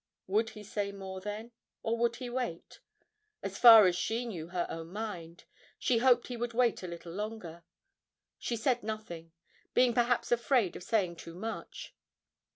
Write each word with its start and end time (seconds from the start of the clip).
Would 0.25 0.49
he 0.57 0.63
say 0.63 0.91
more 0.91 1.21
then, 1.21 1.51
or 1.83 1.95
would 1.95 2.15
he 2.15 2.27
wait? 2.27 2.79
As 3.43 3.59
far 3.59 3.85
as 3.85 3.95
she 3.95 4.25
knew 4.25 4.47
her 4.47 4.65
own 4.67 4.87
mind, 4.87 5.43
she 5.77 5.99
hoped 5.99 6.25
he 6.25 6.37
would 6.37 6.53
wait 6.55 6.81
a 6.81 6.87
little 6.87 7.11
longer. 7.13 7.63
She 8.39 8.55
said 8.55 8.81
nothing, 8.81 9.31
being 9.75 9.93
perhaps 9.93 10.31
afraid 10.31 10.75
of 10.75 10.81
saying 10.81 11.17
too 11.17 11.35
much. 11.35 11.93